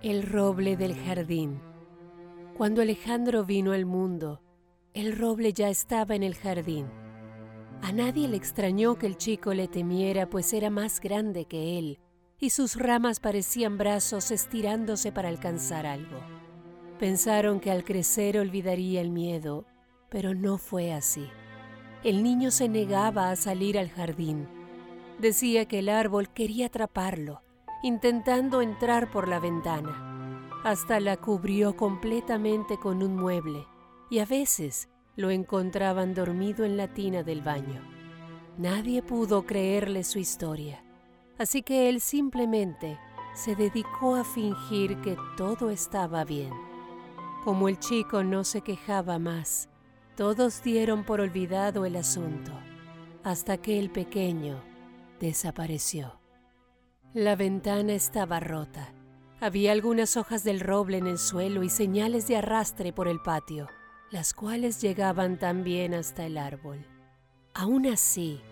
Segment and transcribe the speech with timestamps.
[0.00, 1.60] El roble del jardín.
[2.56, 4.40] Cuando Alejandro vino al mundo,
[4.94, 6.86] el roble ya estaba en el jardín.
[7.82, 11.98] A nadie le extrañó que el chico le temiera, pues era más grande que él,
[12.38, 16.20] y sus ramas parecían brazos estirándose para alcanzar algo.
[17.00, 19.66] Pensaron que al crecer olvidaría el miedo,
[20.10, 21.26] pero no fue así.
[22.04, 24.46] El niño se negaba a salir al jardín.
[25.18, 27.42] Decía que el árbol quería atraparlo
[27.82, 30.50] intentando entrar por la ventana.
[30.64, 33.66] Hasta la cubrió completamente con un mueble
[34.10, 37.82] y a veces lo encontraban dormido en la tina del baño.
[38.56, 40.82] Nadie pudo creerle su historia,
[41.38, 42.98] así que él simplemente
[43.34, 46.52] se dedicó a fingir que todo estaba bien.
[47.44, 49.68] Como el chico no se quejaba más,
[50.16, 52.50] todos dieron por olvidado el asunto,
[53.22, 54.60] hasta que el pequeño
[55.20, 56.18] desapareció.
[57.14, 58.92] La ventana estaba rota.
[59.40, 63.66] Había algunas hojas del roble en el suelo y señales de arrastre por el patio,
[64.10, 66.84] las cuales llegaban también hasta el árbol.
[67.54, 68.42] Aún así,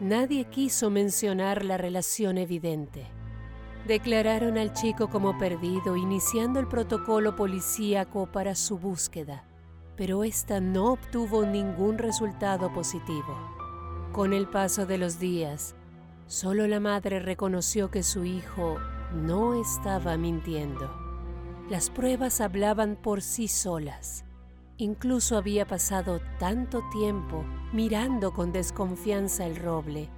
[0.00, 3.06] nadie quiso mencionar la relación evidente.
[3.86, 9.44] Declararon al chico como perdido, iniciando el protocolo policíaco para su búsqueda,
[9.94, 13.36] pero esta no obtuvo ningún resultado positivo.
[14.12, 15.74] Con el paso de los días,
[16.28, 18.78] Solo la madre reconoció que su hijo
[19.14, 20.90] no estaba mintiendo.
[21.70, 24.24] Las pruebas hablaban por sí solas.
[24.76, 30.10] Incluso había pasado tanto tiempo mirando con desconfianza el roble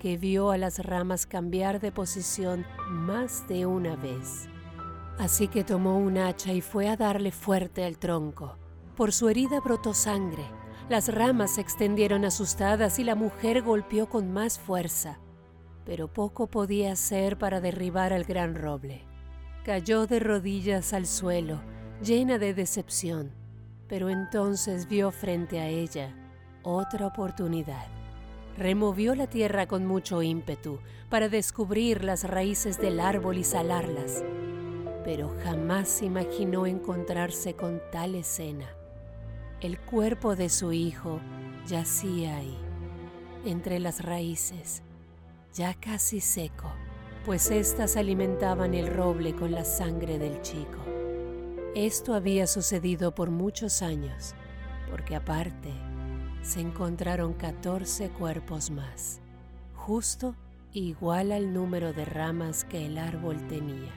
[0.00, 4.48] que vio a las ramas cambiar de posición más de una vez.
[5.20, 8.56] Así que tomó un hacha y fue a darle fuerte al tronco.
[8.96, 10.44] Por su herida brotó sangre.
[10.88, 15.20] Las ramas se extendieron asustadas y la mujer golpeó con más fuerza
[15.84, 19.02] pero poco podía hacer para derribar al gran roble.
[19.64, 21.60] Cayó de rodillas al suelo,
[22.02, 23.32] llena de decepción,
[23.88, 26.14] pero entonces vio frente a ella
[26.62, 27.86] otra oportunidad.
[28.56, 34.22] Removió la tierra con mucho ímpetu para descubrir las raíces del árbol y salarlas,
[35.04, 38.66] pero jamás imaginó encontrarse con tal escena.
[39.60, 41.20] El cuerpo de su hijo
[41.66, 42.58] yacía ahí,
[43.44, 44.82] entre las raíces,
[45.54, 46.72] ya casi seco,
[47.24, 50.78] pues éstas alimentaban el roble con la sangre del chico.
[51.74, 54.34] Esto había sucedido por muchos años,
[54.90, 55.72] porque aparte
[56.42, 59.20] se encontraron 14 cuerpos más,
[59.74, 60.34] justo
[60.72, 63.92] igual al número de ramas que el árbol tenía.